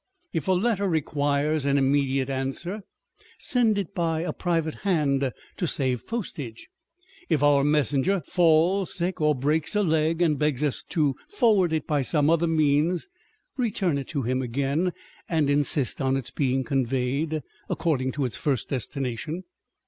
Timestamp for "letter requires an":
0.53-1.77